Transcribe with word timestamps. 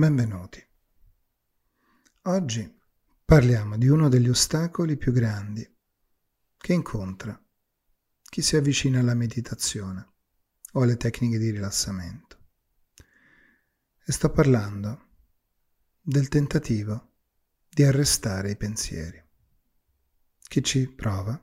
Benvenuti. 0.00 0.66
Oggi 2.22 2.80
parliamo 3.22 3.76
di 3.76 3.86
uno 3.86 4.08
degli 4.08 4.30
ostacoli 4.30 4.96
più 4.96 5.12
grandi 5.12 5.76
che 6.56 6.72
incontra 6.72 7.38
chi 8.22 8.40
si 8.40 8.56
avvicina 8.56 9.00
alla 9.00 9.12
meditazione 9.12 10.12
o 10.72 10.80
alle 10.80 10.96
tecniche 10.96 11.36
di 11.36 11.50
rilassamento. 11.50 12.38
E 14.02 14.10
sto 14.10 14.30
parlando 14.30 15.08
del 16.00 16.28
tentativo 16.28 17.16
di 17.68 17.82
arrestare 17.82 18.52
i 18.52 18.56
pensieri. 18.56 19.22
Chi 20.38 20.64
ci 20.64 20.88
prova 20.88 21.38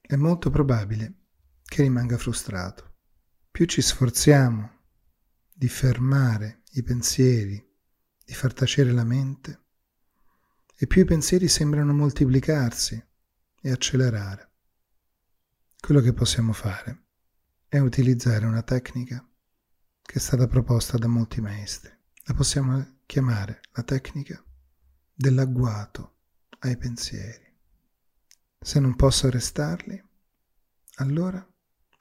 è 0.00 0.14
molto 0.14 0.50
probabile 0.50 1.14
che 1.64 1.82
rimanga 1.82 2.16
frustrato. 2.16 2.98
Più 3.50 3.64
ci 3.64 3.82
sforziamo 3.82 4.70
di 5.52 5.66
fermare 5.66 6.62
i 6.74 6.84
pensieri, 6.84 7.70
di 8.24 8.34
far 8.34 8.52
tacere 8.52 8.92
la 8.92 9.04
mente, 9.04 9.60
e 10.76 10.86
più 10.86 11.02
i 11.02 11.04
pensieri 11.04 11.48
sembrano 11.48 11.92
moltiplicarsi 11.92 13.02
e 13.60 13.70
accelerare. 13.70 14.50
Quello 15.78 16.00
che 16.00 16.12
possiamo 16.12 16.52
fare 16.52 17.04
è 17.68 17.78
utilizzare 17.78 18.46
una 18.46 18.62
tecnica 18.62 19.24
che 20.02 20.14
è 20.14 20.18
stata 20.18 20.46
proposta 20.46 20.98
da 20.98 21.06
molti 21.06 21.40
maestri. 21.40 21.96
La 22.24 22.34
possiamo 22.34 22.98
chiamare 23.06 23.60
la 23.72 23.82
tecnica 23.82 24.42
dell'agguato 25.12 26.18
ai 26.60 26.76
pensieri. 26.76 27.50
Se 28.58 28.80
non 28.80 28.96
posso 28.96 29.26
arrestarli, 29.26 30.02
allora 30.96 31.44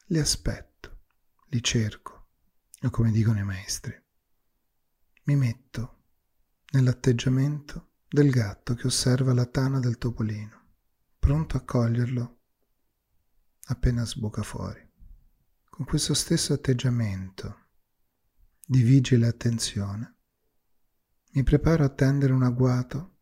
li 0.07 0.19
aspetto, 0.19 1.01
li 1.49 1.61
cerco 1.61 2.27
o 2.81 2.89
come 2.89 3.11
dicono 3.11 3.39
i 3.39 3.43
maestri, 3.43 3.99
mi 5.23 5.35
metto 5.35 6.00
nell'atteggiamento 6.71 7.91
del 8.07 8.29
gatto 8.29 8.75
che 8.75 8.87
osserva 8.87 9.33
la 9.33 9.45
tana 9.45 9.79
del 9.79 9.97
topolino, 9.97 10.73
pronto 11.19 11.57
a 11.57 11.61
coglierlo 11.61 12.39
appena 13.65 14.05
sbuca 14.05 14.43
fuori. 14.43 14.89
Con 15.69 15.85
questo 15.85 16.13
stesso 16.13 16.53
atteggiamento 16.53 17.67
di 18.65 18.81
vigile 18.83 19.27
attenzione, 19.27 20.15
mi 21.33 21.43
preparo 21.43 21.85
a 21.85 21.89
tendere 21.89 22.33
un 22.33 22.43
agguato 22.43 23.19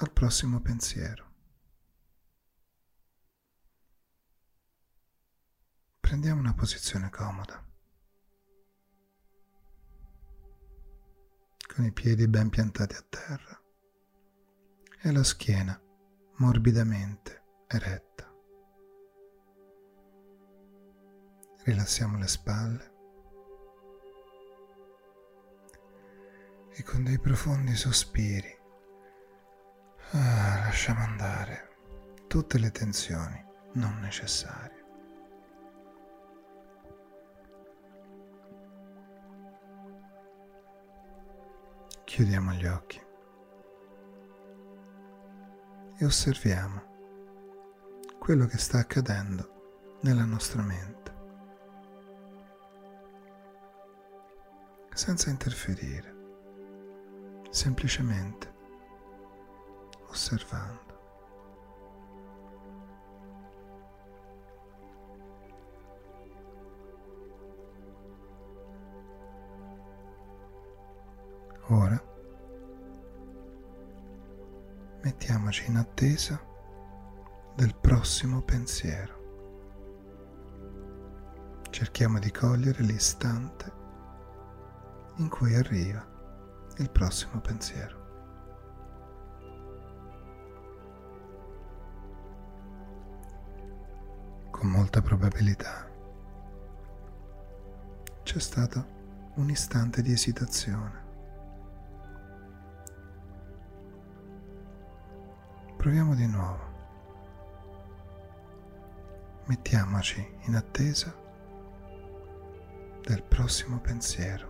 al 0.00 0.12
prossimo 0.12 0.60
pensiero. 0.60 1.32
Prendiamo 6.00 6.40
una 6.40 6.54
posizione 6.54 7.10
comoda. 7.10 7.73
Con 11.74 11.84
i 11.84 11.92
piedi 11.92 12.28
ben 12.28 12.50
piantati 12.50 12.94
a 12.94 13.04
terra 13.08 13.60
e 15.02 15.10
la 15.10 15.24
schiena 15.24 15.80
morbidamente 16.36 17.42
eretta. 17.66 18.32
Rilassiamo 21.64 22.16
le 22.18 22.28
spalle 22.28 22.92
e 26.70 26.82
con 26.84 27.02
dei 27.02 27.18
profondi 27.18 27.74
sospiri 27.74 28.56
ah, 30.12 30.58
lasciamo 30.60 31.00
andare 31.00 31.70
tutte 32.28 32.58
le 32.58 32.70
tensioni 32.70 33.44
non 33.72 33.98
necessarie. 33.98 34.83
Chiudiamo 42.14 42.52
gli 42.52 42.64
occhi 42.64 43.02
e 45.98 46.04
osserviamo 46.04 46.82
quello 48.20 48.46
che 48.46 48.56
sta 48.56 48.78
accadendo 48.78 49.98
nella 50.02 50.24
nostra 50.24 50.62
mente, 50.62 51.12
senza 54.92 55.28
interferire, 55.28 56.14
semplicemente 57.50 58.54
osservando. 60.06 60.83
Ora 71.74 72.00
mettiamoci 75.02 75.68
in 75.68 75.76
attesa 75.76 76.40
del 77.56 77.74
prossimo 77.74 78.42
pensiero. 78.42 79.22
Cerchiamo 81.70 82.20
di 82.20 82.30
cogliere 82.30 82.80
l'istante 82.84 83.72
in 85.16 85.28
cui 85.28 85.56
arriva 85.56 86.06
il 86.76 86.90
prossimo 86.90 87.40
pensiero. 87.40 88.02
Con 94.50 94.68
molta 94.68 95.02
probabilità 95.02 95.90
c'è 98.22 98.38
stato 98.38 98.86
un 99.34 99.50
istante 99.50 100.02
di 100.02 100.12
esitazione 100.12 101.03
Proviamo 105.84 106.14
di 106.14 106.26
nuovo. 106.26 106.72
Mettiamoci 109.44 110.26
in 110.46 110.54
attesa 110.54 111.14
del 113.02 113.22
prossimo 113.22 113.78
pensiero. 113.80 114.48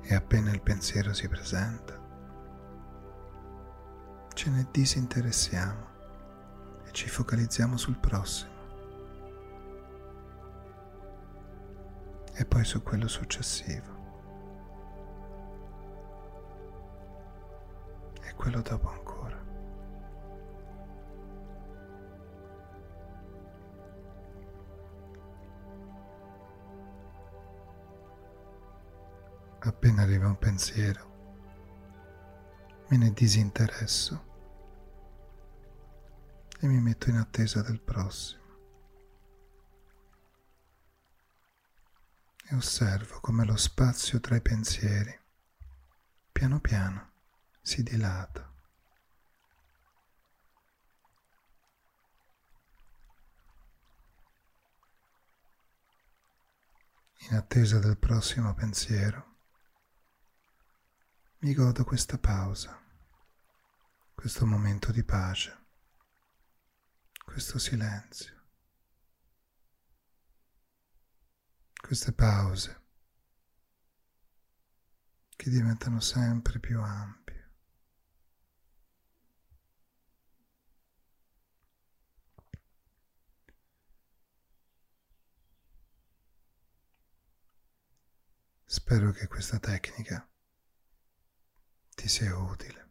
E 0.00 0.14
appena 0.14 0.50
il 0.52 0.62
pensiero 0.62 1.12
si 1.12 1.28
presenta, 1.28 2.00
ce 4.32 4.48
ne 4.48 4.66
disinteressiamo 4.70 5.86
e 6.86 6.92
ci 6.92 7.10
focalizziamo 7.10 7.76
sul 7.76 7.98
prossimo. 7.98 8.50
E 12.32 12.46
poi 12.46 12.64
su 12.64 12.82
quello 12.82 13.06
successivo. 13.06 13.91
Quello 18.34 18.60
dopo 18.60 18.88
ancora. 18.88 19.40
Appena 29.64 30.02
arriva 30.02 30.26
un 30.26 30.38
pensiero, 30.38 31.10
me 32.88 32.96
ne 32.96 33.12
disinteresso 33.12 34.30
e 36.58 36.66
mi 36.66 36.80
metto 36.80 37.10
in 37.10 37.16
attesa 37.16 37.62
del 37.62 37.80
prossimo. 37.80 38.40
E 42.48 42.54
osservo 42.56 43.20
come 43.20 43.44
lo 43.44 43.56
spazio 43.56 44.18
tra 44.18 44.34
i 44.34 44.42
pensieri, 44.42 45.16
piano 46.32 46.58
piano, 46.58 47.11
si 47.62 47.82
dilata. 47.82 48.50
In 57.30 57.36
attesa 57.36 57.78
del 57.78 57.96
prossimo 57.96 58.52
pensiero, 58.52 59.36
mi 61.38 61.54
godo 61.54 61.84
questa 61.84 62.18
pausa, 62.18 62.78
questo 64.12 64.44
momento 64.44 64.90
di 64.90 65.04
pace, 65.04 65.66
questo 67.24 67.58
silenzio, 67.58 68.40
queste 71.80 72.12
pause 72.12 72.80
che 75.36 75.50
diventano 75.50 76.00
sempre 76.00 76.58
più 76.58 76.80
ampie. 76.80 77.21
Spero 88.92 89.10
che 89.12 89.26
questa 89.26 89.58
tecnica 89.58 90.28
ti 91.94 92.08
sia 92.08 92.36
utile. 92.36 92.88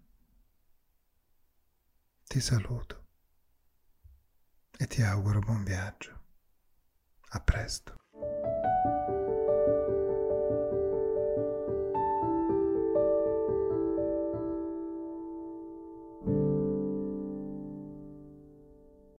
Ti 2.23 2.39
saluto 2.39 3.05
e 4.79 4.87
ti 4.87 5.03
auguro 5.03 5.37
buon 5.41 5.63
viaggio. 5.63 6.23
A 7.33 7.39
presto. 7.41 8.00